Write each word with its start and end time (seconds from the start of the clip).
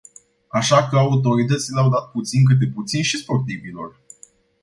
Așa 0.47 0.87
că 0.87 0.95
autoritățile 0.97 1.79
au 1.79 1.89
dat 1.89 2.11
puțin 2.11 2.45
câte 2.45 2.65
puțin 2.73 3.03
și 3.03 3.17
sportivilor. 3.17 3.99